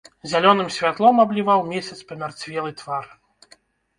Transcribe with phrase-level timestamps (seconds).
[0.29, 3.05] Зялёным святлом абліваў месяц памярцвелы твар.